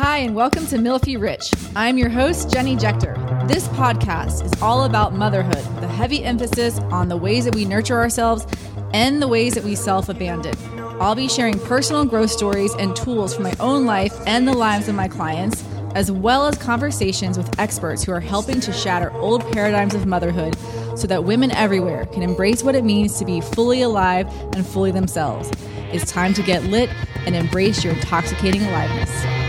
Hi, 0.00 0.16
and 0.20 0.34
welcome 0.34 0.66
to 0.68 0.76
Milfy 0.76 1.20
Rich. 1.20 1.52
I'm 1.76 1.98
your 1.98 2.08
host, 2.08 2.50
Jenny 2.50 2.74
Jechter. 2.74 3.46
This 3.46 3.68
podcast 3.68 4.42
is 4.42 4.62
all 4.62 4.84
about 4.84 5.12
motherhood, 5.12 5.62
a 5.84 5.86
heavy 5.86 6.24
emphasis 6.24 6.78
on 6.90 7.10
the 7.10 7.18
ways 7.18 7.44
that 7.44 7.54
we 7.54 7.66
nurture 7.66 7.98
ourselves 7.98 8.46
and 8.94 9.20
the 9.20 9.28
ways 9.28 9.52
that 9.52 9.62
we 9.62 9.74
self 9.74 10.08
abandon. 10.08 10.54
I'll 11.02 11.14
be 11.14 11.28
sharing 11.28 11.58
personal 11.58 12.06
growth 12.06 12.30
stories 12.30 12.72
and 12.76 12.96
tools 12.96 13.34
from 13.34 13.44
my 13.44 13.52
own 13.60 13.84
life 13.84 14.14
and 14.26 14.48
the 14.48 14.54
lives 14.54 14.88
of 14.88 14.94
my 14.94 15.06
clients, 15.06 15.62
as 15.94 16.10
well 16.10 16.46
as 16.46 16.56
conversations 16.56 17.36
with 17.36 17.60
experts 17.60 18.02
who 18.02 18.12
are 18.12 18.20
helping 18.20 18.58
to 18.60 18.72
shatter 18.72 19.12
old 19.12 19.52
paradigms 19.52 19.94
of 19.94 20.06
motherhood 20.06 20.56
so 20.96 21.06
that 21.08 21.24
women 21.24 21.50
everywhere 21.50 22.06
can 22.06 22.22
embrace 22.22 22.62
what 22.64 22.74
it 22.74 22.84
means 22.84 23.18
to 23.18 23.26
be 23.26 23.42
fully 23.42 23.82
alive 23.82 24.26
and 24.54 24.66
fully 24.66 24.92
themselves. 24.92 25.50
It's 25.92 26.10
time 26.10 26.32
to 26.34 26.42
get 26.42 26.64
lit 26.64 26.88
and 27.26 27.36
embrace 27.36 27.84
your 27.84 27.92
intoxicating 27.92 28.62
aliveness. 28.62 29.39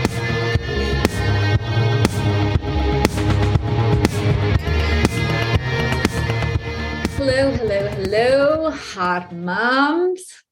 Hello, 7.24 7.52
hello, 7.52 7.86
hello, 7.86 8.70
hot 8.72 9.32
moms. 9.32 10.42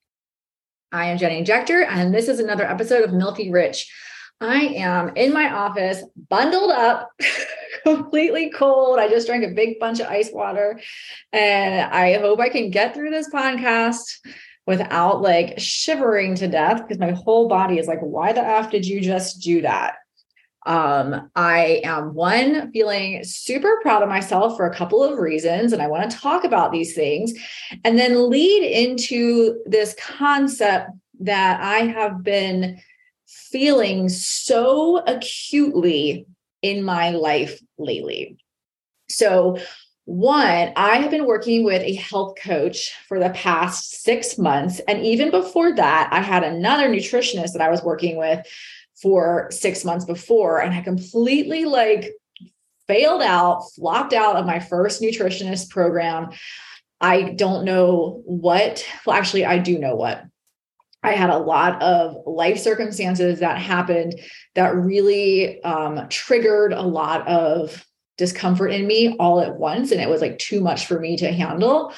I 0.92 1.06
am 1.06 1.18
Jenny 1.18 1.42
Jechter, 1.42 1.84
and 1.84 2.14
this 2.14 2.28
is 2.28 2.38
another 2.38 2.64
episode 2.64 3.02
of 3.02 3.10
Milfy 3.10 3.52
Rich. 3.52 3.92
I 4.40 4.66
am 4.76 5.16
in 5.16 5.32
my 5.32 5.52
office, 5.52 6.04
bundled 6.28 6.70
up, 6.70 7.10
completely 7.82 8.50
cold. 8.50 9.00
I 9.00 9.08
just 9.08 9.26
drank 9.26 9.42
a 9.42 9.52
big 9.52 9.80
bunch 9.80 9.98
of 9.98 10.06
ice 10.06 10.30
water, 10.32 10.78
and 11.32 11.92
I 11.92 12.18
hope 12.20 12.38
I 12.38 12.50
can 12.50 12.70
get 12.70 12.94
through 12.94 13.10
this 13.10 13.28
podcast 13.30 14.04
without 14.64 15.22
like 15.22 15.58
shivering 15.58 16.36
to 16.36 16.46
death 16.46 16.82
because 16.82 17.00
my 17.00 17.10
whole 17.10 17.48
body 17.48 17.80
is 17.80 17.88
like, 17.88 18.00
why 18.00 18.32
the 18.32 18.46
F 18.46 18.70
did 18.70 18.86
you 18.86 19.00
just 19.00 19.40
do 19.40 19.62
that? 19.62 19.94
Um, 20.66 21.30
I 21.34 21.80
am 21.84 22.14
one 22.14 22.70
feeling 22.70 23.24
super 23.24 23.78
proud 23.82 24.02
of 24.02 24.08
myself 24.08 24.56
for 24.56 24.66
a 24.66 24.74
couple 24.74 25.02
of 25.02 25.18
reasons, 25.18 25.72
and 25.72 25.80
I 25.80 25.88
want 25.88 26.10
to 26.10 26.16
talk 26.16 26.44
about 26.44 26.70
these 26.70 26.94
things 26.94 27.32
and 27.84 27.98
then 27.98 28.28
lead 28.28 28.62
into 28.62 29.62
this 29.66 29.94
concept 29.98 30.90
that 31.20 31.60
I 31.60 31.86
have 31.86 32.22
been 32.22 32.80
feeling 33.26 34.08
so 34.08 34.98
acutely 35.06 36.26
in 36.62 36.82
my 36.82 37.10
life 37.10 37.60
lately. 37.78 38.38
So, 39.08 39.58
one, 40.04 40.72
I 40.76 40.96
have 40.96 41.10
been 41.10 41.26
working 41.26 41.62
with 41.62 41.82
a 41.82 41.94
health 41.94 42.36
coach 42.42 42.90
for 43.06 43.20
the 43.20 43.30
past 43.30 44.02
six 44.02 44.38
months. 44.38 44.80
And 44.88 45.04
even 45.04 45.30
before 45.30 45.74
that, 45.76 46.08
I 46.10 46.20
had 46.20 46.42
another 46.42 46.88
nutritionist 46.88 47.52
that 47.52 47.60
I 47.60 47.70
was 47.70 47.82
working 47.82 48.16
with 48.16 48.44
for 49.02 49.48
six 49.50 49.84
months 49.84 50.04
before. 50.04 50.60
And 50.60 50.74
I 50.74 50.80
completely 50.80 51.64
like 51.64 52.12
failed 52.86 53.22
out, 53.22 53.62
flopped 53.74 54.12
out 54.12 54.36
of 54.36 54.46
my 54.46 54.58
first 54.58 55.00
nutritionist 55.00 55.70
program. 55.70 56.30
I 57.00 57.22
don't 57.22 57.64
know 57.64 58.22
what, 58.24 58.84
well, 59.06 59.16
actually, 59.16 59.44
I 59.44 59.58
do 59.58 59.78
know 59.78 59.96
what. 59.96 60.24
I 61.02 61.12
had 61.12 61.30
a 61.30 61.38
lot 61.38 61.80
of 61.80 62.16
life 62.26 62.58
circumstances 62.58 63.40
that 63.40 63.56
happened 63.58 64.20
that 64.54 64.74
really 64.74 65.62
um, 65.62 66.08
triggered 66.10 66.72
a 66.72 66.82
lot 66.82 67.26
of 67.26 67.86
discomfort 68.18 68.70
in 68.70 68.86
me 68.86 69.16
all 69.18 69.40
at 69.40 69.56
once. 69.56 69.92
And 69.92 70.00
it 70.00 70.10
was 70.10 70.20
like 70.20 70.38
too 70.38 70.60
much 70.60 70.84
for 70.84 71.00
me 71.00 71.16
to 71.16 71.32
handle. 71.32 71.94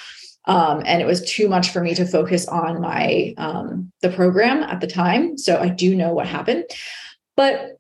Um, 0.47 0.83
and 0.85 1.01
it 1.01 1.07
was 1.07 1.25
too 1.31 1.49
much 1.49 1.71
for 1.71 1.81
me 1.81 1.95
to 1.95 2.05
focus 2.05 2.49
on 2.49 2.81
my 2.81 3.35
um, 3.39 3.93
the 4.01 4.11
program 4.11 4.63
at 4.63 4.81
the 4.81 4.87
time. 4.87 5.39
So 5.39 5.59
I 5.59 5.69
do 5.69 5.95
know 5.95 6.13
what 6.13 6.27
happened, 6.27 6.65
but 7.37 7.79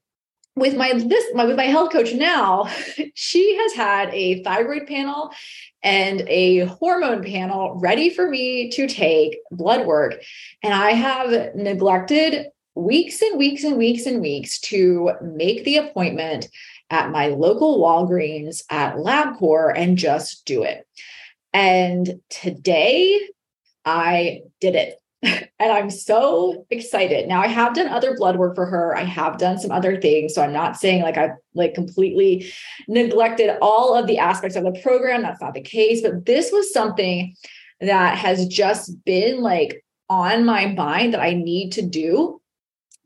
with 0.55 0.77
my 0.77 0.93
this 0.93 1.25
my, 1.35 1.45
with 1.45 1.57
my 1.57 1.65
health 1.65 1.93
coach 1.93 2.13
now, 2.13 2.69
she 3.15 3.57
has 3.57 3.73
had 3.73 4.11
a 4.13 4.43
thyroid 4.43 4.87
panel 4.87 5.33
and 5.83 6.23
a 6.29 6.61
hormone 6.67 7.25
panel 7.25 7.75
ready 7.81 8.11
for 8.11 8.29
me 8.29 8.71
to 8.71 8.87
take 8.87 9.39
blood 9.51 9.87
work, 9.87 10.23
and 10.63 10.75
I 10.75 10.91
have 10.91 11.55
neglected 11.55 12.49
weeks 12.75 13.21
and 13.21 13.39
weeks 13.39 13.65
and 13.65 13.77
weeks 13.77 14.07
and 14.07 14.21
weeks 14.21 14.59
to 14.61 15.13
make 15.21 15.65
the 15.65 15.77
appointment 15.77 16.49
at 16.91 17.11
my 17.11 17.29
local 17.29 17.79
Walgreens 17.79 18.63
at 18.71 18.97
LabCorp 18.97 19.73
and 19.77 19.99
just 19.99 20.45
do 20.45 20.63
it. 20.63 20.87
And 21.53 22.21
today 22.31 23.21
I 23.85 24.43
did 24.61 24.75
it. 24.75 24.99
and 25.23 25.49
I'm 25.61 25.91
so 25.91 26.67
excited. 26.71 27.29
Now 27.29 27.41
I 27.41 27.47
have 27.47 27.75
done 27.75 27.87
other 27.87 28.17
blood 28.17 28.37
work 28.37 28.57
for 28.57 28.67
her. 28.67 28.97
I 28.97 29.05
have 29.05 29.39
done 29.39 29.59
some 29.59 29.71
other 29.71 30.01
things. 30.01 30.35
So 30.35 30.43
I'm 30.43 30.53
not 30.53 30.77
saying 30.77 31.03
like 31.03 31.17
I've 31.17 31.37
like 31.55 31.75
completely 31.75 32.53
neglected 32.89 33.57
all 33.63 33.95
of 33.95 34.09
the 34.09 34.19
aspects 34.19 34.57
of 34.57 34.65
the 34.65 34.81
program. 34.83 35.23
That's 35.23 35.41
not 35.41 35.55
the 35.55 35.61
case. 35.61 36.03
But 36.03 36.27
this 36.27 36.51
was 36.51 36.73
something 36.73 37.37
that 37.81 38.19
has 38.19 38.49
just 38.49 39.05
been 39.05 39.43
like 39.43 39.85
on 40.09 40.45
my 40.45 40.67
mind 40.67 41.15
that 41.15 41.21
I 41.21 41.35
need 41.35 41.73
to 41.73 41.83
do 41.83 42.42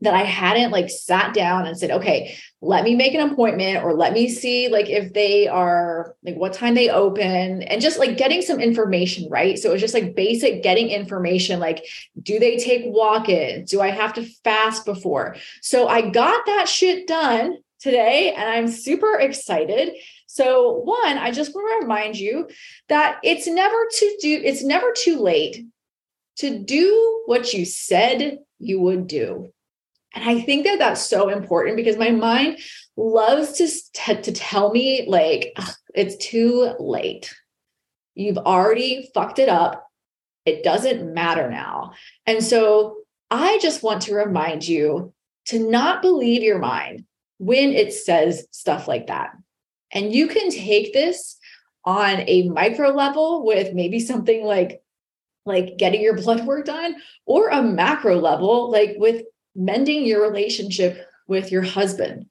that 0.01 0.15
I 0.15 0.25
hadn't 0.25 0.73
like 0.73 0.91
sat 0.91 1.33
down 1.33 1.67
and 1.67 1.79
said, 1.79 1.91
okay, 1.91 2.37
let 2.61 2.85
me 2.85 2.95
make 2.95 3.15
an 3.15 3.31
appointment 3.31 3.83
or 3.83 3.95
let 3.95 4.13
me 4.13 4.29
see 4.29 4.69
like 4.69 4.91
if 4.91 5.15
they 5.15 5.49
are 5.49 6.15
like 6.23 6.37
what 6.37 6.53
time 6.53 6.75
they 6.75 6.91
open 6.91 7.63
and 7.63 7.81
just 7.81 7.99
like 7.99 8.19
getting 8.19 8.43
some 8.43 8.61
information, 8.61 9.29
right? 9.31 9.59
So 9.59 9.71
it 9.71 9.73
was 9.73 9.81
just 9.81 9.95
like 9.95 10.15
basic 10.15 10.63
getting 10.63 10.89
information 10.89 11.61
like, 11.61 11.87
do 12.23 12.39
they 12.39 12.59
take 12.59 12.83
walk 12.85 13.31
ins? 13.31 13.71
Do 13.71 13.81
I 13.81 13.89
have 13.89 14.13
to 14.15 14.25
fast 14.45 14.85
before? 14.85 15.37
So 15.63 15.89
I 15.89 16.11
got 16.11 16.45
that 16.45 16.69
shit 16.69 17.07
done 17.07 17.57
today 17.81 18.35
and 18.37 18.49
I'm 18.49 18.69
super 18.69 19.19
excited. 19.19 19.93
So, 20.27 20.73
one, 20.81 21.17
I 21.17 21.31
just 21.31 21.55
want 21.55 21.71
to 21.71 21.87
remind 21.87 22.19
you 22.19 22.49
that 22.89 23.19
it's 23.23 23.47
never 23.47 23.77
to 23.91 24.19
do, 24.21 24.41
it's 24.45 24.63
never 24.63 24.93
too 24.93 25.21
late 25.21 25.65
to 26.39 26.59
do 26.59 27.23
what 27.25 27.55
you 27.55 27.65
said 27.65 28.41
you 28.59 28.81
would 28.81 29.07
do. 29.07 29.53
And 30.17 30.29
I 30.29 30.41
think 30.41 30.65
that 30.65 30.79
that's 30.79 31.03
so 31.03 31.29
important 31.29 31.77
because 31.77 31.99
my 31.99 32.11
mind 32.11 32.59
loves 32.97 33.53
to, 33.59 33.69
t- 33.93 34.23
to 34.23 34.33
tell 34.33 34.73
me, 34.73 35.05
like, 35.07 35.55
it's 35.95 36.17
too 36.17 36.75
late. 36.81 37.35
You've 38.15 38.39
already 38.39 39.11
fucked 39.13 39.39
it 39.39 39.51
up. 39.51 39.87
It 40.47 40.65
doesn't 40.65 41.13
matter 41.13 41.51
now. 41.51 41.93
And 42.25 42.43
so 42.43 42.97
I 43.31 43.59
just 43.61 43.83
want 43.83 44.03
to 44.03 44.15
remind 44.15 44.67
you 44.67 45.13
to 45.47 45.71
not 45.71 46.01
believe 46.01 46.43
your 46.43 46.59
mind 46.59 47.05
when 47.39 47.73
it 47.73 47.93
says 47.93 48.47
stuff 48.53 48.89
like 48.89 49.09
that. 49.09 49.33
And 49.93 50.15
you 50.15 50.29
can 50.29 50.51
take 50.51 50.95
this 50.95 51.37
on 51.85 52.23
a 52.27 52.49
micro 52.49 52.89
level 52.89 53.45
with 53.45 53.75
maybe 53.75 54.01
something 54.01 54.45
like 54.45 54.83
like 55.45 55.77
getting 55.77 56.01
your 56.01 56.17
blood 56.17 56.45
work 56.45 56.65
done 56.65 56.97
or 57.25 57.49
a 57.49 57.63
macro 57.63 58.19
level 58.19 58.69
like 58.69 58.97
with 58.99 59.23
mending 59.57 60.05
your 60.05 60.23
relationship 60.23 61.07
with 61.27 61.51
your 61.51 61.63
husband. 61.63 62.27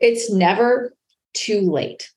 It's 0.00 0.30
never 0.30 0.94
too 1.34 1.70
late. 1.70 2.10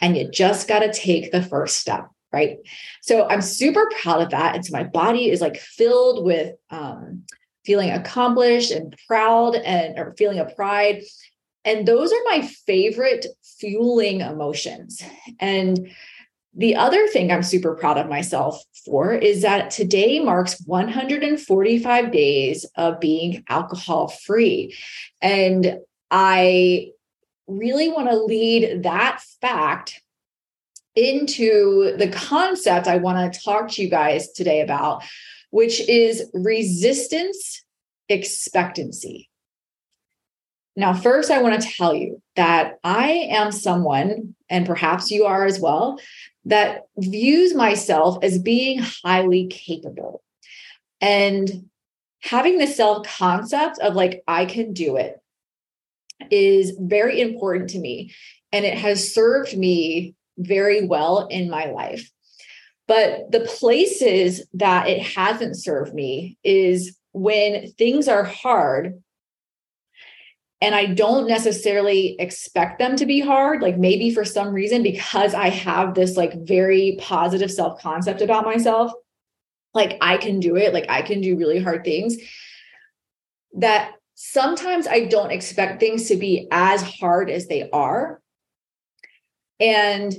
And 0.00 0.16
you 0.16 0.30
just 0.30 0.68
got 0.68 0.80
to 0.80 0.92
take 0.92 1.32
the 1.32 1.42
first 1.42 1.78
step, 1.78 2.08
right? 2.32 2.58
So 3.02 3.26
I'm 3.28 3.40
super 3.40 3.90
proud 4.00 4.20
of 4.20 4.30
that. 4.30 4.54
And 4.54 4.64
so 4.64 4.76
my 4.76 4.84
body 4.84 5.30
is 5.30 5.40
like 5.40 5.56
filled 5.56 6.24
with 6.24 6.54
um, 6.70 7.24
feeling 7.64 7.90
accomplished 7.90 8.70
and 8.70 8.94
proud 9.06 9.56
and 9.56 9.98
or 9.98 10.14
feeling 10.18 10.38
of 10.38 10.54
pride. 10.54 11.02
And 11.64 11.86
those 11.88 12.12
are 12.12 12.24
my 12.26 12.42
favorite 12.66 13.26
fueling 13.58 14.20
emotions. 14.20 15.02
And 15.40 15.90
the 16.56 16.74
other 16.74 17.06
thing 17.08 17.30
I'm 17.30 17.42
super 17.42 17.74
proud 17.74 17.98
of 17.98 18.08
myself 18.08 18.62
for 18.86 19.12
is 19.12 19.42
that 19.42 19.70
today 19.70 20.20
marks 20.20 20.58
145 20.62 22.10
days 22.10 22.64
of 22.76 22.98
being 22.98 23.44
alcohol 23.48 24.08
free. 24.08 24.74
And 25.20 25.78
I 26.10 26.92
really 27.46 27.90
want 27.90 28.08
to 28.08 28.16
lead 28.16 28.84
that 28.84 29.20
fact 29.42 30.00
into 30.94 31.94
the 31.98 32.08
concept 32.08 32.86
I 32.86 32.96
want 32.96 33.34
to 33.34 33.40
talk 33.40 33.70
to 33.72 33.82
you 33.82 33.90
guys 33.90 34.32
today 34.32 34.62
about, 34.62 35.04
which 35.50 35.86
is 35.88 36.30
resistance 36.32 37.64
expectancy. 38.08 39.28
Now, 40.74 40.92
first, 40.92 41.30
I 41.30 41.40
want 41.40 41.60
to 41.60 41.68
tell 41.68 41.94
you 41.94 42.22
that 42.36 42.78
I 42.84 43.08
am 43.30 43.50
someone, 43.50 44.34
and 44.50 44.66
perhaps 44.66 45.10
you 45.10 45.24
are 45.24 45.46
as 45.46 45.58
well, 45.58 45.98
that 46.46 46.82
views 46.96 47.54
myself 47.54 48.18
as 48.22 48.38
being 48.38 48.80
highly 49.04 49.48
capable. 49.48 50.22
And 51.00 51.68
having 52.22 52.58
the 52.58 52.66
self 52.66 53.06
concept 53.06 53.78
of 53.80 53.94
like, 53.94 54.22
I 54.26 54.46
can 54.46 54.72
do 54.72 54.96
it 54.96 55.20
is 56.30 56.76
very 56.80 57.20
important 57.20 57.70
to 57.70 57.78
me. 57.78 58.14
And 58.52 58.64
it 58.64 58.78
has 58.78 59.12
served 59.12 59.56
me 59.56 60.14
very 60.38 60.86
well 60.86 61.26
in 61.26 61.50
my 61.50 61.66
life. 61.66 62.10
But 62.88 63.32
the 63.32 63.40
places 63.40 64.46
that 64.54 64.88
it 64.88 65.02
hasn't 65.02 65.56
served 65.56 65.92
me 65.92 66.38
is 66.44 66.96
when 67.12 67.72
things 67.72 68.06
are 68.06 68.24
hard 68.24 69.02
and 70.60 70.74
I 70.74 70.86
don't 70.86 71.28
necessarily 71.28 72.16
expect 72.18 72.78
them 72.78 72.96
to 72.96 73.06
be 73.06 73.20
hard. 73.20 73.60
Like 73.60 73.76
maybe 73.76 74.10
for 74.10 74.24
some 74.24 74.54
reason, 74.54 74.82
because 74.82 75.34
I 75.34 75.50
have 75.50 75.94
this 75.94 76.16
like 76.16 76.34
very 76.46 76.96
positive 77.00 77.50
self 77.50 77.80
concept 77.80 78.22
about 78.22 78.44
myself, 78.44 78.92
like 79.74 79.98
I 80.00 80.16
can 80.16 80.40
do 80.40 80.56
it, 80.56 80.72
like 80.72 80.86
I 80.88 81.02
can 81.02 81.20
do 81.20 81.36
really 81.36 81.58
hard 81.58 81.84
things. 81.84 82.16
That 83.58 83.92
sometimes 84.14 84.86
I 84.86 85.04
don't 85.06 85.30
expect 85.30 85.78
things 85.78 86.08
to 86.08 86.16
be 86.16 86.48
as 86.50 86.82
hard 86.82 87.30
as 87.30 87.48
they 87.48 87.68
are. 87.70 88.22
And 89.60 90.14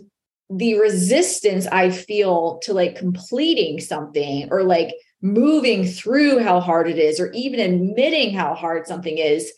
the 0.50 0.80
resistance 0.80 1.66
I 1.68 1.90
feel 1.90 2.60
to 2.64 2.74
like 2.74 2.96
completing 2.96 3.80
something 3.82 4.48
or 4.52 4.64
like 4.64 4.94
moving 5.22 5.84
through 5.86 6.40
how 6.40 6.60
hard 6.60 6.88
it 6.88 7.00
is, 7.00 7.20
or 7.20 7.32
even 7.32 7.60
admitting 7.60 8.34
how 8.36 8.54
hard 8.54 8.86
something 8.86 9.18
is 9.18 9.52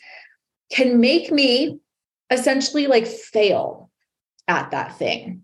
can 0.72 1.00
make 1.00 1.32
me 1.32 1.80
essentially 2.30 2.88
like 2.88 3.08
fail 3.08 3.90
at 4.48 4.72
that 4.72 4.98
thing. 4.98 5.44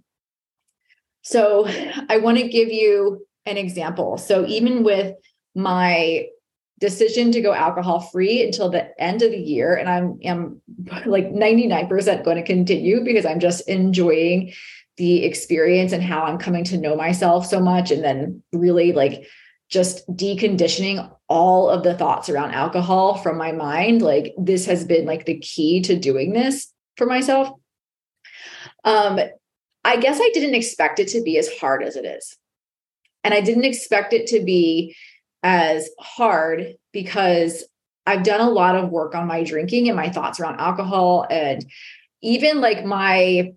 So 1.21 1.67
I 2.09 2.17
want 2.17 2.37
to 2.37 2.47
give 2.47 2.71
you 2.71 3.25
an 3.45 3.57
example. 3.57 4.17
So 4.17 4.45
even 4.45 4.83
with 4.83 5.15
my 5.55 6.27
decision 6.79 7.31
to 7.31 7.41
go 7.41 7.53
alcohol 7.53 8.01
free 8.01 8.43
until 8.43 8.69
the 8.69 9.01
end 9.01 9.21
of 9.21 9.31
the 9.31 9.39
year, 9.39 9.75
and 9.75 9.89
I'm 9.89 10.19
am 10.23 10.61
like 11.05 11.31
99% 11.31 12.23
going 12.23 12.37
to 12.37 12.43
continue 12.43 13.03
because 13.03 13.25
I'm 13.25 13.39
just 13.39 13.67
enjoying 13.67 14.53
the 14.97 15.23
experience 15.23 15.91
and 15.91 16.03
how 16.03 16.23
I'm 16.23 16.37
coming 16.37 16.63
to 16.65 16.77
know 16.77 16.95
myself 16.95 17.45
so 17.45 17.59
much 17.59 17.91
and 17.91 18.03
then 18.03 18.43
really 18.53 18.93
like 18.93 19.27
just 19.69 20.07
deconditioning 20.15 21.09
all 21.27 21.69
of 21.69 21.83
the 21.83 21.97
thoughts 21.97 22.29
around 22.29 22.51
alcohol 22.51 23.15
from 23.15 23.37
my 23.37 23.51
mind. 23.51 24.01
Like 24.01 24.33
this 24.37 24.65
has 24.65 24.85
been 24.85 25.05
like 25.05 25.25
the 25.25 25.39
key 25.39 25.81
to 25.81 25.95
doing 25.97 26.33
this 26.33 26.71
for 26.97 27.05
myself. 27.05 27.49
Um 28.83 29.19
i 29.83 29.97
guess 29.97 30.19
i 30.19 30.31
didn't 30.33 30.55
expect 30.55 30.99
it 30.99 31.07
to 31.09 31.21
be 31.21 31.37
as 31.37 31.49
hard 31.57 31.83
as 31.83 31.95
it 31.95 32.05
is. 32.05 32.37
And 33.23 33.33
i 33.33 33.41
didn't 33.41 33.65
expect 33.65 34.13
it 34.13 34.27
to 34.27 34.43
be 34.43 34.95
as 35.41 35.89
hard 35.99 36.75
because 36.91 37.63
i've 38.05 38.23
done 38.23 38.41
a 38.41 38.49
lot 38.49 38.75
of 38.75 38.89
work 38.89 39.15
on 39.15 39.27
my 39.27 39.43
drinking 39.43 39.87
and 39.87 39.95
my 39.95 40.09
thoughts 40.09 40.39
around 40.39 40.59
alcohol 40.59 41.25
and 41.29 41.65
even 42.21 42.61
like 42.61 42.85
my 42.85 43.53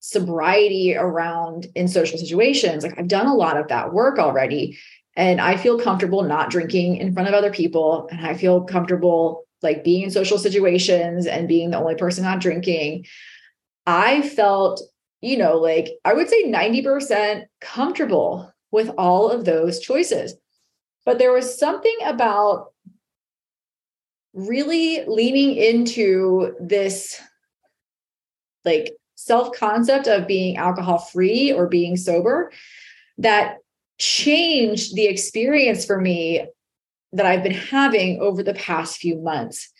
sobriety 0.00 0.94
around 0.94 1.66
in 1.74 1.88
social 1.88 2.18
situations. 2.18 2.82
Like 2.82 2.98
i've 2.98 3.08
done 3.08 3.26
a 3.26 3.34
lot 3.34 3.56
of 3.56 3.68
that 3.68 3.92
work 3.92 4.18
already 4.18 4.78
and 5.16 5.40
I 5.40 5.56
feel 5.56 5.78
comfortable 5.78 6.22
not 6.22 6.50
drinking 6.50 6.96
in 6.96 7.12
front 7.12 7.28
of 7.28 7.34
other 7.34 7.52
people. 7.52 8.08
And 8.10 8.26
I 8.26 8.34
feel 8.34 8.62
comfortable 8.62 9.44
like 9.62 9.84
being 9.84 10.02
in 10.02 10.10
social 10.10 10.38
situations 10.38 11.26
and 11.26 11.48
being 11.48 11.70
the 11.70 11.78
only 11.78 11.94
person 11.94 12.24
not 12.24 12.40
drinking. 12.40 13.06
I 13.86 14.22
felt, 14.22 14.82
you 15.20 15.36
know, 15.36 15.56
like 15.56 15.90
I 16.04 16.14
would 16.14 16.28
say 16.28 16.44
90% 16.44 17.44
comfortable 17.60 18.52
with 18.72 18.90
all 18.98 19.30
of 19.30 19.44
those 19.44 19.80
choices. 19.80 20.34
But 21.06 21.18
there 21.18 21.32
was 21.32 21.58
something 21.58 21.96
about 22.04 22.72
really 24.32 25.04
leaning 25.06 25.54
into 25.54 26.56
this 26.60 27.20
like 28.64 28.92
self 29.14 29.56
concept 29.56 30.08
of 30.08 30.26
being 30.26 30.56
alcohol 30.56 30.98
free 30.98 31.52
or 31.52 31.68
being 31.68 31.96
sober 31.96 32.50
that 33.18 33.58
changed 33.98 34.94
the 34.94 35.06
experience 35.06 35.84
for 35.84 36.00
me 36.00 36.46
that 37.12 37.26
I've 37.26 37.42
been 37.42 37.52
having 37.52 38.20
over 38.20 38.42
the 38.42 38.54
past 38.54 38.98
few 38.98 39.16
months. 39.20 39.72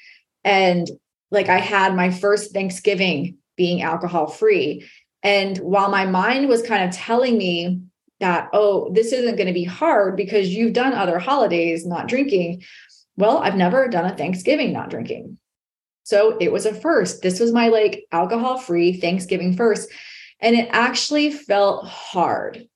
And 0.44 0.88
like 1.30 1.48
I 1.48 1.58
had 1.58 1.96
my 1.96 2.10
first 2.10 2.52
Thanksgiving 2.52 3.38
being 3.56 3.82
alcohol 3.82 4.26
free. 4.26 4.88
And 5.22 5.58
while 5.58 5.90
my 5.90 6.06
mind 6.06 6.48
was 6.48 6.62
kind 6.62 6.84
of 6.84 6.94
telling 6.94 7.36
me 7.36 7.80
that, 8.20 8.50
oh, 8.52 8.92
this 8.92 9.12
isn't 9.12 9.36
going 9.36 9.48
to 9.48 9.52
be 9.52 9.64
hard 9.64 10.16
because 10.16 10.50
you've 10.50 10.74
done 10.74 10.92
other 10.92 11.18
holidays 11.18 11.84
not 11.84 12.08
drinking, 12.08 12.62
well, 13.16 13.38
I've 13.38 13.56
never 13.56 13.88
done 13.88 14.04
a 14.04 14.16
Thanksgiving 14.16 14.72
not 14.72 14.90
drinking. 14.90 15.38
So 16.04 16.36
it 16.38 16.52
was 16.52 16.66
a 16.66 16.74
first. 16.74 17.22
This 17.22 17.40
was 17.40 17.52
my 17.52 17.68
like 17.68 18.04
alcohol 18.12 18.58
free 18.58 19.00
Thanksgiving 19.00 19.56
first. 19.56 19.90
And 20.40 20.54
it 20.54 20.68
actually 20.70 21.30
felt 21.30 21.86
hard. 21.86 22.68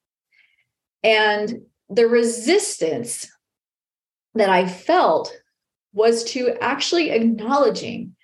And 1.03 1.63
the 1.89 2.07
resistance 2.07 3.31
that 4.35 4.51
I 4.51 4.67
felt 4.69 5.33
was 5.93 6.25
to 6.25 6.57
actually 6.61 7.11
acknowledging 7.11 8.15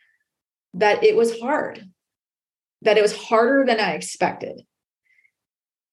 that 0.75 1.03
it 1.03 1.17
was 1.17 1.39
hard, 1.41 1.89
that 2.83 2.99
it 2.99 3.03
was 3.03 3.17
harder 3.17 3.65
than 3.67 3.81
I 3.81 3.93
expected. 3.93 4.63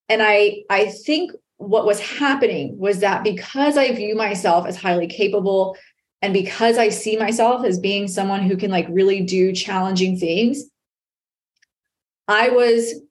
And 0.09 0.21
I, 0.21 0.63
I 0.69 0.87
think 0.87 1.31
what 1.57 1.85
was 1.85 1.99
happening 1.99 2.77
was 2.77 2.99
that 2.99 3.23
because 3.23 3.77
I 3.77 3.93
view 3.93 4.15
myself 4.15 4.65
as 4.65 4.75
highly 4.75 5.07
capable 5.07 5.77
and 6.21 6.33
because 6.33 6.77
I 6.77 6.89
see 6.89 7.17
myself 7.17 7.65
as 7.65 7.79
being 7.79 8.07
someone 8.07 8.43
who 8.43 8.57
can 8.57 8.69
like 8.69 8.87
really 8.89 9.21
do 9.21 9.53
challenging 9.53 10.17
things, 10.17 10.65
I 12.27 12.49
was 12.49 13.01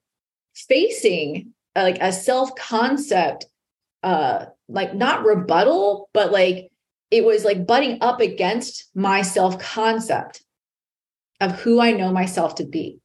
facing 0.55 1.52
like 1.75 1.99
a 2.00 2.12
self 2.12 2.55
concept 2.56 3.46
uh 4.02 4.47
like 4.69 4.94
not 4.94 5.25
rebuttal 5.25 6.08
but 6.14 6.32
like 6.32 6.70
it 7.11 7.25
was 7.25 7.44
like 7.44 7.67
butting 7.67 7.99
up 8.00 8.20
against 8.20 8.88
my 8.94 9.23
self 9.23 9.58
concept 9.58 10.43
of 11.41 11.58
who 11.61 11.81
I 11.81 11.93
know 11.93 12.12
myself 12.12 12.56
to 12.56 12.64
be. 12.64 13.00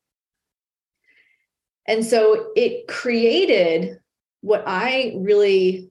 And 1.87 2.05
so 2.05 2.51
it 2.55 2.87
created 2.87 3.99
what 4.41 4.63
I 4.67 5.13
really 5.17 5.89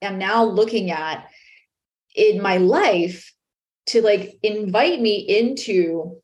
am 0.00 0.18
now 0.18 0.44
looking 0.44 0.90
at 0.90 1.28
in 2.14 2.40
my 2.40 2.58
life 2.58 3.32
to 3.86 4.02
like 4.02 4.38
invite 4.42 5.00
me 5.00 5.16
into 5.16 6.20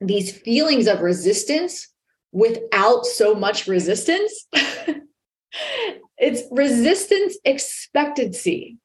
these 0.00 0.36
feelings 0.36 0.86
of 0.86 1.00
resistance 1.00 1.88
without 2.32 3.06
so 3.06 3.34
much 3.34 3.66
resistance 3.66 4.46
It's 6.18 6.42
resistance 6.50 7.36
expectancy. 7.44 8.78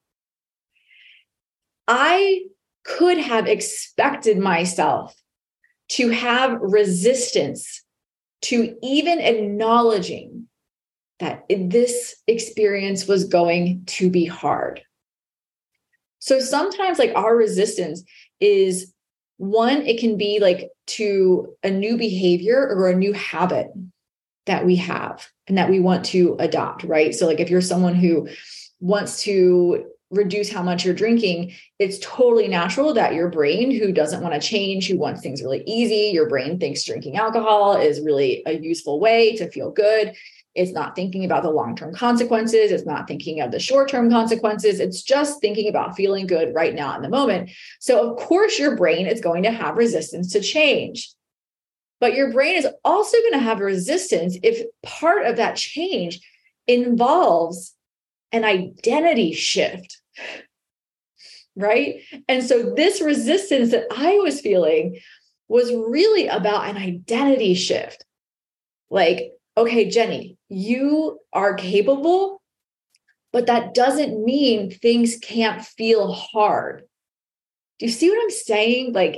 I 1.87 2.43
could 2.83 3.17
have 3.17 3.47
expected 3.47 4.37
myself 4.37 5.15
to 5.89 6.09
have 6.09 6.59
resistance 6.61 7.83
to 8.43 8.75
even 8.81 9.19
acknowledging 9.19 10.47
that 11.19 11.43
this 11.49 12.15
experience 12.27 13.07
was 13.07 13.25
going 13.25 13.83
to 13.85 14.09
be 14.09 14.25
hard. 14.25 14.81
So 16.19 16.39
sometimes, 16.39 16.97
like, 16.97 17.13
our 17.15 17.35
resistance 17.35 18.03
is 18.39 18.93
one, 19.37 19.85
it 19.85 19.99
can 19.99 20.17
be 20.17 20.39
like 20.39 20.69
to 20.87 21.55
a 21.63 21.69
new 21.69 21.97
behavior 21.97 22.57
or 22.57 22.89
a 22.89 22.95
new 22.95 23.13
habit 23.13 23.67
that 24.51 24.65
we 24.65 24.75
have 24.75 25.27
and 25.47 25.57
that 25.57 25.69
we 25.69 25.79
want 25.79 26.05
to 26.05 26.35
adopt, 26.39 26.83
right? 26.83 27.15
So, 27.15 27.25
like 27.25 27.39
if 27.39 27.49
you're 27.49 27.61
someone 27.61 27.95
who 27.95 28.27
wants 28.79 29.23
to 29.23 29.85
reduce 30.09 30.51
how 30.51 30.61
much 30.61 30.83
you're 30.83 30.93
drinking, 30.93 31.53
it's 31.79 31.97
totally 32.01 32.49
natural 32.49 32.93
that 32.93 33.13
your 33.13 33.29
brain, 33.29 33.71
who 33.71 33.93
doesn't 33.93 34.21
want 34.21 34.33
to 34.33 34.45
change, 34.45 34.89
who 34.89 34.97
wants 34.97 35.21
things 35.21 35.41
really 35.41 35.63
easy, 35.65 36.11
your 36.13 36.27
brain 36.27 36.59
thinks 36.59 36.83
drinking 36.83 37.15
alcohol 37.15 37.77
is 37.77 38.01
really 38.01 38.43
a 38.45 38.59
useful 38.59 38.99
way 38.99 39.35
to 39.37 39.49
feel 39.49 39.71
good. 39.71 40.13
It's 40.53 40.73
not 40.73 40.97
thinking 40.97 41.23
about 41.23 41.43
the 41.43 41.49
long 41.49 41.77
term 41.77 41.95
consequences. 41.95 42.73
It's 42.73 42.85
not 42.85 43.07
thinking 43.07 43.39
of 43.39 43.51
the 43.51 43.59
short 43.59 43.87
term 43.87 44.09
consequences. 44.09 44.81
It's 44.81 45.01
just 45.01 45.39
thinking 45.39 45.69
about 45.69 45.95
feeling 45.95 46.27
good 46.27 46.53
right 46.53 46.75
now 46.75 46.93
in 46.97 47.01
the 47.01 47.09
moment. 47.09 47.51
So, 47.79 48.11
of 48.11 48.17
course, 48.17 48.59
your 48.59 48.75
brain 48.75 49.07
is 49.07 49.21
going 49.21 49.43
to 49.43 49.51
have 49.51 49.77
resistance 49.77 50.33
to 50.33 50.41
change. 50.41 51.09
But 52.01 52.15
your 52.15 52.33
brain 52.33 52.55
is 52.55 52.67
also 52.83 53.17
going 53.17 53.33
to 53.33 53.39
have 53.39 53.59
resistance 53.59 54.37
if 54.43 54.65
part 54.83 55.25
of 55.25 55.37
that 55.37 55.55
change 55.55 56.19
involves 56.67 57.75
an 58.31 58.43
identity 58.43 59.33
shift. 59.33 60.01
Right. 61.55 62.01
And 62.27 62.43
so 62.43 62.73
this 62.75 63.01
resistance 63.01 63.71
that 63.71 63.85
I 63.95 64.15
was 64.15 64.41
feeling 64.41 64.99
was 65.47 65.71
really 65.71 66.27
about 66.27 66.69
an 66.69 66.77
identity 66.77 67.53
shift. 67.53 68.03
Like, 68.89 69.33
okay, 69.55 69.89
Jenny, 69.89 70.37
you 70.49 71.19
are 71.33 71.53
capable, 71.53 72.41
but 73.31 73.45
that 73.45 73.73
doesn't 73.73 74.23
mean 74.23 74.71
things 74.71 75.17
can't 75.21 75.63
feel 75.63 76.13
hard. 76.13 76.83
Do 77.79 77.85
you 77.85 77.91
see 77.91 78.09
what 78.09 78.23
I'm 78.23 78.31
saying? 78.31 78.93
Like, 78.93 79.17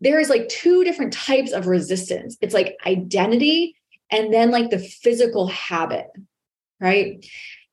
there 0.00 0.18
is 0.18 0.30
like 0.30 0.48
two 0.48 0.84
different 0.84 1.12
types 1.12 1.52
of 1.52 1.66
resistance. 1.66 2.36
It's 2.40 2.54
like 2.54 2.76
identity 2.86 3.76
and 4.10 4.32
then 4.32 4.50
like 4.50 4.70
the 4.70 4.78
physical 4.78 5.46
habit 5.48 6.06
right? 6.80 7.24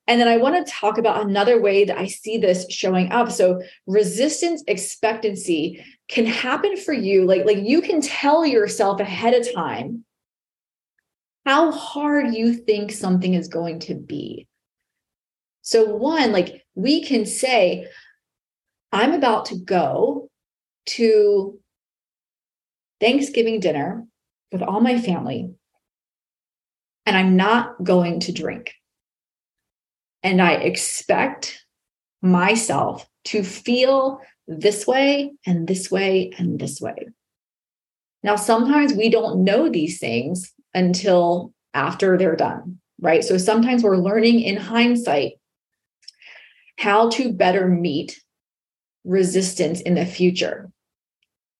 And 0.05 0.21
then 0.21 0.27
I 0.27 0.37
want 0.37 0.65
to 0.65 0.71
talk 0.71 0.97
about 0.97 1.25
another 1.25 1.59
way 1.61 1.83
that 1.85 1.97
I 1.97 2.07
see 2.07 2.37
this 2.37 2.65
showing 2.69 3.11
up. 3.11 3.31
So, 3.31 3.61
resistance 3.87 4.63
expectancy 4.67 5.83
can 6.07 6.25
happen 6.25 6.77
for 6.77 6.93
you 6.93 7.25
like 7.25 7.45
like 7.45 7.57
you 7.57 7.81
can 7.81 7.99
tell 7.99 8.45
yourself 8.45 9.01
ahead 9.01 9.33
of 9.33 9.53
time 9.53 10.05
how 11.45 11.71
hard 11.71 12.33
you 12.33 12.53
think 12.53 12.91
something 12.91 13.33
is 13.33 13.47
going 13.47 13.79
to 13.79 13.95
be. 13.95 14.47
So 15.61 15.95
one 15.95 16.31
like 16.31 16.63
we 16.75 17.03
can 17.03 17.25
say 17.25 17.87
i'm 18.93 19.13
about 19.13 19.47
to 19.47 19.57
go 19.57 20.29
to 20.85 21.59
thanksgiving 22.99 23.59
dinner 23.59 24.05
with 24.51 24.61
all 24.61 24.79
my 24.79 24.99
family 24.99 25.49
and 27.05 27.17
i'm 27.17 27.35
not 27.35 27.83
going 27.83 28.19
to 28.19 28.31
drink 28.31 28.73
and 30.23 30.41
i 30.41 30.53
expect 30.53 31.65
myself 32.21 33.07
to 33.25 33.43
feel 33.43 34.21
this 34.47 34.87
way 34.87 35.33
and 35.45 35.67
this 35.67 35.91
way 35.91 36.31
and 36.37 36.59
this 36.59 36.79
way. 36.79 37.07
Now, 38.23 38.35
sometimes 38.35 38.93
we 38.93 39.09
don't 39.09 39.43
know 39.43 39.69
these 39.69 39.99
things 39.99 40.53
until 40.73 41.53
after 41.73 42.17
they're 42.17 42.35
done, 42.35 42.79
right? 42.99 43.23
So 43.23 43.37
sometimes 43.37 43.83
we're 43.83 43.97
learning 43.97 44.41
in 44.41 44.57
hindsight 44.57 45.33
how 46.77 47.09
to 47.11 47.33
better 47.33 47.67
meet 47.67 48.19
resistance 49.03 49.81
in 49.81 49.95
the 49.95 50.05
future. 50.05 50.71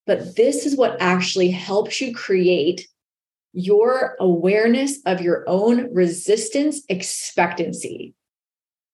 But 0.07 0.35
this 0.35 0.65
is 0.65 0.75
what 0.75 0.97
actually 0.99 1.51
helps 1.51 2.01
you 2.01 2.15
create 2.15 2.87
your 3.53 4.15
awareness 4.19 4.99
of 5.05 5.21
your 5.21 5.43
own 5.47 5.93
resistance 5.93 6.83
expectancy. 6.89 8.15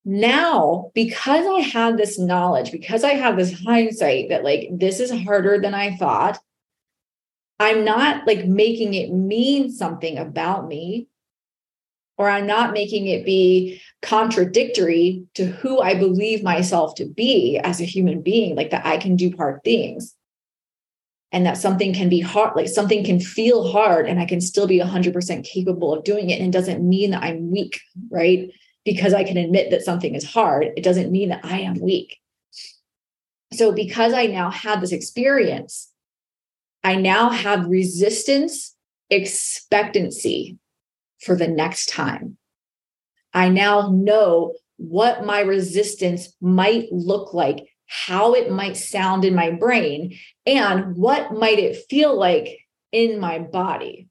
Now 0.05 0.91
because 0.93 1.46
i 1.48 1.62
had 1.62 1.98
this 1.98 2.20
knowledge 2.20 2.74
because 2.74 3.05
i 3.05 3.13
have 3.13 3.38
this 3.38 3.53
hindsight 3.63 4.27
that 4.29 4.43
like 4.43 4.67
this 4.72 5.00
is 5.00 5.12
harder 5.24 5.60
than 5.62 5.74
i 5.74 5.96
thought 5.96 6.39
i'm 7.58 7.86
not 7.86 8.27
like 8.27 8.46
making 8.46 8.96
it 8.96 9.13
mean 9.13 9.72
something 9.72 10.17
about 10.17 10.67
me 10.67 11.08
or 12.17 12.29
i'm 12.29 12.46
not 12.46 12.74
making 12.74 13.08
it 13.08 13.25
be 13.25 13.82
contradictory 14.01 15.24
to 15.36 15.46
who 15.46 15.79
i 15.79 15.93
believe 15.93 16.43
myself 16.43 16.96
to 16.96 17.05
be 17.05 17.58
as 17.63 17.79
a 17.79 17.86
human 17.86 18.22
being 18.22 18.58
like 18.58 18.72
that 18.72 18.86
i 18.86 18.98
can 18.98 19.15
do 19.15 19.34
hard 19.38 19.63
things 19.63 20.15
and 21.34 21.46
that 21.46 21.58
something 21.58 21.94
can 21.94 22.08
be 22.08 22.22
hard 22.22 22.56
like 22.56 22.70
something 22.70 23.04
can 23.04 23.20
feel 23.20 23.70
hard 23.70 24.08
and 24.08 24.20
i 24.20 24.25
can 24.25 24.40
still 24.40 24.68
be 24.68 24.80
100% 24.80 25.44
capable 25.44 25.94
of 25.94 26.04
doing 26.04 26.30
it 26.30 26.40
and 26.40 26.48
it 26.54 26.58
doesn't 26.58 26.88
mean 26.88 27.12
that 27.12 27.24
i'm 27.24 27.52
weak 27.52 27.82
right 28.10 28.50
because 28.86 29.13
I 29.13 29.24
can 29.24 29.38
admit 29.38 29.72
that 29.72 29.84
something 29.84 30.16
is 30.16 30.25
hard, 30.25 30.68
it 30.75 30.84
doesn't 30.84 31.12
mean 31.12 31.30
that 31.30 31.44
I 31.44 31.60
am 31.60 31.80
weak. 31.80 32.18
So, 33.54 33.72
because 33.72 34.13
I 34.13 34.25
now 34.25 34.50
have 34.52 34.82
this 34.82 34.92
experience, 34.92 35.92
I 36.84 36.96
now 36.96 37.30
have 37.30 37.68
resistance 37.68 38.75
expectancy 39.10 40.58
for 41.22 41.36
the 41.36 41.48
next 41.48 41.88
time. 41.88 42.38
I 43.34 43.50
now 43.50 43.90
know 43.94 44.54
what 44.78 45.25
my 45.25 45.42
resistance 45.42 46.36
might 46.42 46.92
look 46.92 47.34
like, 47.34 47.68
how 47.88 48.34
it 48.34 48.52
might 48.52 48.78
sound 48.78 49.25
in 49.25 49.36
my 49.36 49.52
brain, 49.52 50.18
and 50.46 50.96
what 50.96 51.34
might 51.34 51.60
it 51.60 51.86
feel 51.90 52.18
like 52.18 52.60
in 52.92 53.20
my 53.20 53.40
body. 53.40 54.08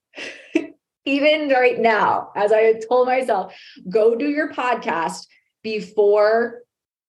even 1.04 1.48
right 1.48 1.78
now, 1.78 2.30
as 2.36 2.52
I 2.52 2.74
told 2.88 3.06
myself, 3.06 3.54
go 3.88 4.14
do 4.14 4.28
your 4.28 4.52
podcast 4.52 5.26
before 5.62 6.60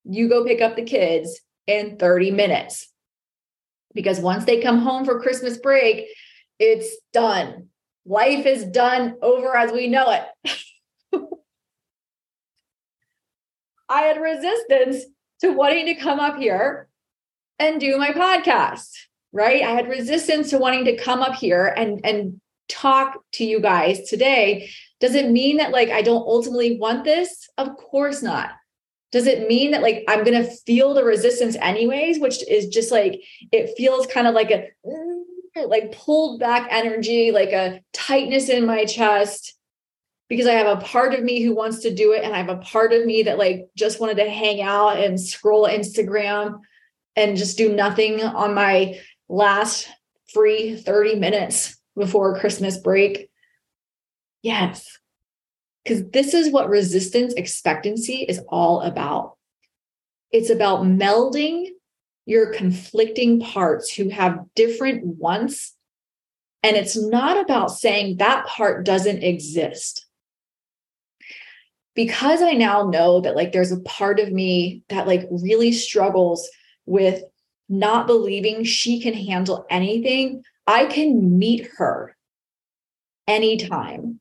you 0.03 0.29
go 0.29 0.43
pick 0.43 0.61
up 0.61 0.75
the 0.75 0.83
kids 0.83 1.39
in 1.67 1.97
30 1.97 2.31
minutes. 2.31 2.89
Because 3.93 4.19
once 4.19 4.45
they 4.45 4.61
come 4.61 4.79
home 4.79 5.05
for 5.05 5.21
Christmas 5.21 5.57
break, 5.57 6.07
it's 6.59 6.97
done. 7.11 7.67
Life 8.05 8.45
is 8.45 8.65
done 8.65 9.15
over 9.21 9.55
as 9.55 9.71
we 9.71 9.87
know 9.87 10.09
it. 10.09 10.59
I 13.89 14.01
had 14.01 14.19
resistance 14.19 15.05
to 15.41 15.51
wanting 15.51 15.85
to 15.87 15.95
come 15.95 16.19
up 16.19 16.37
here 16.37 16.87
and 17.59 17.79
do 17.79 17.97
my 17.97 18.11
podcast, 18.11 18.89
right? 19.31 19.63
I 19.63 19.71
had 19.71 19.87
resistance 19.87 20.49
to 20.51 20.57
wanting 20.57 20.85
to 20.85 20.97
come 20.97 21.21
up 21.21 21.35
here 21.35 21.67
and 21.67 22.01
and 22.03 22.39
talk 22.69 23.23
to 23.33 23.45
you 23.45 23.59
guys 23.59 24.09
today, 24.09 24.69
does 24.99 25.15
it 25.15 25.29
mean 25.29 25.57
that 25.57 25.71
like 25.71 25.89
I 25.89 26.01
don't 26.01 26.27
ultimately 26.27 26.77
want 26.77 27.03
this? 27.03 27.49
Of 27.57 27.75
course 27.77 28.21
not. 28.21 28.51
Does 29.11 29.27
it 29.27 29.47
mean 29.47 29.71
that 29.71 29.83
like 29.83 30.03
I'm 30.07 30.23
going 30.23 30.43
to 30.43 30.49
feel 30.65 30.93
the 30.93 31.03
resistance 31.03 31.55
anyways, 31.57 32.19
which 32.19 32.47
is 32.49 32.67
just 32.67 32.91
like 32.91 33.21
it 33.51 33.75
feels 33.77 34.07
kind 34.07 34.27
of 34.27 34.33
like 34.33 34.49
a 34.49 34.69
like 35.67 35.91
pulled 35.91 36.39
back 36.39 36.67
energy, 36.71 37.31
like 37.31 37.51
a 37.51 37.81
tightness 37.93 38.49
in 38.49 38.65
my 38.65 38.85
chest 38.85 39.53
because 40.29 40.47
I 40.47 40.53
have 40.53 40.77
a 40.77 40.81
part 40.81 41.13
of 41.13 41.23
me 41.23 41.41
who 41.41 41.55
wants 41.55 41.79
to 41.79 41.93
do 41.93 42.13
it 42.13 42.23
and 42.23 42.33
I 42.33 42.37
have 42.37 42.49
a 42.49 42.57
part 42.57 42.93
of 42.93 43.05
me 43.05 43.23
that 43.23 43.37
like 43.37 43.67
just 43.75 43.99
wanted 43.99 44.17
to 44.17 44.29
hang 44.29 44.61
out 44.61 44.97
and 44.97 45.19
scroll 45.19 45.67
Instagram 45.67 46.59
and 47.15 47.37
just 47.37 47.57
do 47.57 47.73
nothing 47.73 48.21
on 48.21 48.53
my 48.53 48.99
last 49.29 49.89
free 50.33 50.75
30 50.75 51.15
minutes 51.15 51.77
before 51.95 52.39
Christmas 52.39 52.77
break? 52.77 53.29
Yes. 54.41 54.97
Because 55.83 56.09
this 56.09 56.33
is 56.33 56.51
what 56.51 56.69
resistance 56.69 57.33
expectancy 57.33 58.25
is 58.27 58.41
all 58.47 58.81
about. 58.81 59.37
It's 60.31 60.49
about 60.49 60.83
melding 60.83 61.67
your 62.25 62.53
conflicting 62.53 63.41
parts 63.41 63.93
who 63.93 64.09
have 64.09 64.39
different 64.55 65.05
wants. 65.05 65.75
And 66.63 66.77
it's 66.77 66.97
not 66.97 67.37
about 67.37 67.71
saying 67.71 68.17
that 68.17 68.47
part 68.47 68.85
doesn't 68.85 69.23
exist. 69.23 70.05
Because 71.95 72.41
I 72.41 72.53
now 72.53 72.89
know 72.89 73.21
that, 73.21 73.35
like, 73.35 73.51
there's 73.51 73.71
a 73.71 73.79
part 73.81 74.19
of 74.19 74.31
me 74.31 74.83
that, 74.89 75.07
like, 75.07 75.27
really 75.29 75.71
struggles 75.71 76.49
with 76.85 77.23
not 77.69 78.07
believing 78.07 78.63
she 78.63 78.99
can 78.99 79.13
handle 79.13 79.65
anything, 79.69 80.43
I 80.67 80.85
can 80.85 81.37
meet 81.37 81.69
her 81.77 82.15
anytime 83.27 84.19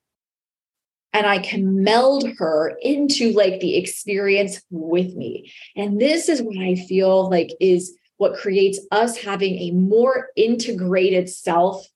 and 1.12 1.26
I 1.26 1.38
can 1.38 1.82
meld 1.82 2.26
her 2.38 2.76
into 2.80 3.32
like 3.32 3.60
the 3.60 3.76
experience 3.76 4.62
with 4.70 5.14
me. 5.14 5.52
And 5.76 6.00
this 6.00 6.28
is 6.28 6.40
what 6.40 6.56
I 6.56 6.74
feel 6.74 7.28
like 7.28 7.50
is 7.60 7.94
what 8.16 8.36
creates 8.36 8.80
us 8.90 9.18
having 9.18 9.58
a 9.58 9.70
more 9.72 10.28
integrated 10.36 11.28
self 11.28 11.86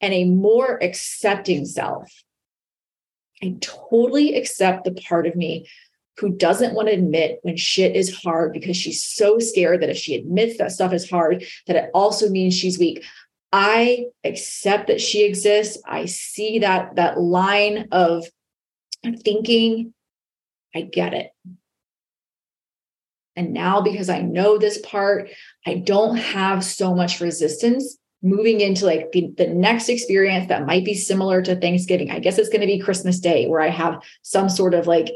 and 0.00 0.14
a 0.14 0.24
more 0.24 0.82
accepting 0.82 1.66
self. 1.66 2.10
I 3.42 3.56
totally 3.60 4.36
accept 4.36 4.84
the 4.84 4.92
part 4.92 5.26
of 5.26 5.34
me 5.34 5.66
who 6.18 6.36
doesn't 6.36 6.74
want 6.74 6.88
to 6.88 6.94
admit 6.94 7.40
when 7.42 7.56
shit 7.56 7.96
is 7.96 8.14
hard 8.14 8.52
because 8.52 8.76
she's 8.76 9.02
so 9.02 9.38
scared 9.38 9.80
that 9.82 9.90
if 9.90 9.96
she 9.96 10.14
admits 10.14 10.58
that 10.58 10.72
stuff 10.72 10.92
is 10.92 11.10
hard, 11.10 11.44
that 11.66 11.76
it 11.76 11.90
also 11.94 12.28
means 12.28 12.54
she's 12.54 12.78
weak. 12.78 13.04
I 13.52 14.06
accept 14.24 14.86
that 14.86 15.00
she 15.00 15.24
exists. 15.24 15.82
I 15.86 16.06
see 16.06 16.60
that 16.60 16.96
that 16.96 17.18
line 17.18 17.88
of 17.92 18.26
thinking. 19.24 19.92
I 20.74 20.82
get 20.82 21.12
it. 21.12 21.30
And 23.34 23.52
now, 23.52 23.80
because 23.80 24.10
I 24.10 24.20
know 24.20 24.58
this 24.58 24.78
part, 24.78 25.30
I 25.66 25.76
don't 25.76 26.16
have 26.16 26.64
so 26.64 26.94
much 26.94 27.20
resistance 27.20 27.98
moving 28.22 28.60
into 28.60 28.86
like 28.86 29.10
the, 29.12 29.32
the 29.36 29.48
next 29.48 29.88
experience 29.88 30.48
that 30.48 30.66
might 30.66 30.84
be 30.84 30.94
similar 30.94 31.42
to 31.42 31.56
Thanksgiving. 31.56 32.10
I 32.10 32.18
guess 32.18 32.38
it's 32.38 32.48
going 32.48 32.60
to 32.60 32.66
be 32.66 32.78
Christmas 32.78 33.18
Day 33.18 33.46
where 33.48 33.60
I 33.60 33.68
have 33.68 34.02
some 34.22 34.48
sort 34.48 34.74
of 34.74 34.86
like, 34.86 35.08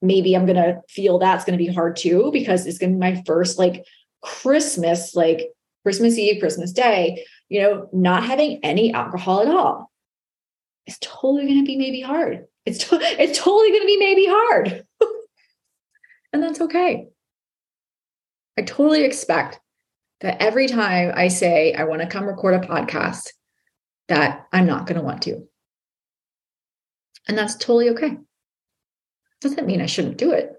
maybe 0.00 0.34
I'm 0.34 0.46
going 0.46 0.56
to 0.56 0.80
feel 0.88 1.18
that's 1.18 1.44
going 1.44 1.58
to 1.58 1.64
be 1.64 1.72
hard 1.72 1.96
too, 1.96 2.30
because 2.32 2.66
it's 2.66 2.78
going 2.78 2.92
to 2.92 2.96
be 2.96 3.00
my 3.00 3.22
first 3.26 3.58
like 3.58 3.84
Christmas, 4.22 5.14
like 5.14 5.50
Christmas 5.84 6.16
Eve, 6.18 6.40
Christmas 6.40 6.72
Day 6.72 7.24
you 7.48 7.62
know, 7.62 7.88
not 7.92 8.24
having 8.24 8.60
any 8.62 8.92
alcohol 8.92 9.42
at 9.42 9.48
all 9.48 9.90
It's 10.86 10.98
totally 11.00 11.46
going 11.46 11.60
to 11.60 11.66
be 11.66 11.76
maybe 11.76 12.00
hard. 12.00 12.46
It's, 12.64 12.78
to- 12.88 12.98
it's 13.00 13.38
totally 13.38 13.70
going 13.70 13.82
to 13.82 13.86
be 13.86 13.98
maybe 13.98 14.26
hard. 14.28 14.84
and 16.32 16.42
that's 16.42 16.60
okay. 16.60 17.08
I 18.58 18.62
totally 18.62 19.04
expect 19.04 19.60
that 20.20 20.40
every 20.40 20.66
time 20.66 21.12
I 21.14 21.28
say 21.28 21.74
I 21.74 21.84
want 21.84 22.02
to 22.02 22.08
come 22.08 22.24
record 22.24 22.54
a 22.54 22.66
podcast, 22.66 23.28
that 24.08 24.46
I'm 24.52 24.66
not 24.66 24.86
going 24.86 24.98
to 24.98 25.04
want 25.04 25.22
to. 25.22 25.46
And 27.28 27.36
that's 27.36 27.56
totally 27.56 27.90
okay. 27.90 28.16
Doesn't 29.40 29.66
mean 29.66 29.80
I 29.80 29.86
shouldn't 29.86 30.18
do 30.18 30.32
it. 30.32 30.52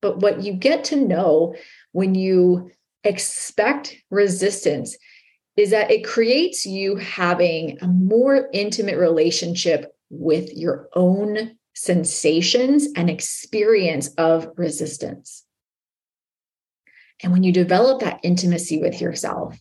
But 0.00 0.18
what 0.18 0.42
you 0.42 0.52
get 0.52 0.84
to 0.84 0.96
know 0.96 1.54
when 1.92 2.14
you 2.14 2.70
expect 3.02 3.96
resistance 4.10 4.96
is 5.56 5.70
that 5.70 5.90
it 5.90 6.04
creates 6.04 6.66
you 6.66 6.96
having 6.96 7.78
a 7.80 7.86
more 7.86 8.48
intimate 8.52 8.98
relationship 8.98 9.94
with 10.10 10.52
your 10.54 10.88
own 10.94 11.56
sensations 11.74 12.88
and 12.96 13.08
experience 13.10 14.08
of 14.18 14.48
resistance. 14.56 15.43
And 17.24 17.32
when 17.32 17.42
you 17.42 17.52
develop 17.52 18.00
that 18.00 18.20
intimacy 18.22 18.78
with 18.78 19.00
yourself, 19.00 19.58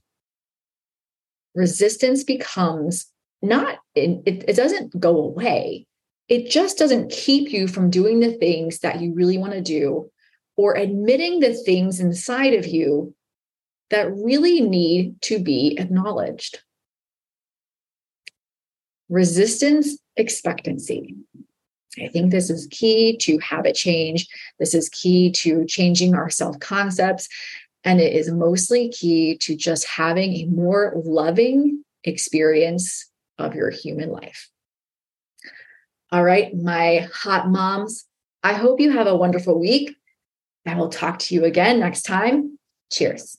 resistance 1.55 2.25
becomes 2.25 3.07
not, 3.41 3.79
it, 3.95 4.21
it 4.25 4.55
doesn't 4.57 4.99
go 4.99 5.17
away. 5.17 5.87
It 6.27 6.51
just 6.51 6.77
doesn't 6.77 7.09
keep 7.09 7.53
you 7.53 7.69
from 7.69 7.89
doing 7.89 8.19
the 8.19 8.33
things 8.33 8.79
that 8.79 8.99
you 8.99 9.13
really 9.13 9.37
want 9.37 9.53
to 9.53 9.61
do 9.61 10.11
or 10.57 10.75
admitting 10.75 11.39
the 11.39 11.53
things 11.53 12.01
inside 12.01 12.53
of 12.53 12.67
you 12.67 13.15
that 13.91 14.13
really 14.13 14.59
need 14.59 15.21
to 15.21 15.39
be 15.39 15.77
acknowledged. 15.79 16.59
Resistance 19.07 19.97
expectancy. 20.17 21.15
I 22.01 22.07
think 22.07 22.31
this 22.31 22.49
is 22.49 22.67
key 22.71 23.17
to 23.17 23.37
habit 23.39 23.75
change. 23.75 24.27
This 24.59 24.73
is 24.73 24.89
key 24.89 25.31
to 25.31 25.65
changing 25.65 26.15
our 26.15 26.29
self 26.29 26.59
concepts. 26.59 27.27
And 27.83 27.99
it 27.99 28.13
is 28.13 28.31
mostly 28.31 28.89
key 28.89 29.37
to 29.39 29.55
just 29.55 29.87
having 29.87 30.33
a 30.33 30.45
more 30.45 30.93
loving 30.95 31.83
experience 32.03 33.09
of 33.37 33.55
your 33.55 33.69
human 33.69 34.09
life. 34.09 34.49
All 36.11 36.23
right, 36.23 36.55
my 36.55 37.07
hot 37.13 37.49
moms, 37.49 38.05
I 38.43 38.53
hope 38.53 38.79
you 38.79 38.91
have 38.91 39.07
a 39.07 39.15
wonderful 39.15 39.59
week. 39.59 39.95
I 40.65 40.75
will 40.75 40.89
talk 40.89 41.19
to 41.19 41.35
you 41.35 41.43
again 41.43 41.79
next 41.79 42.03
time. 42.03 42.57
Cheers. 42.91 43.37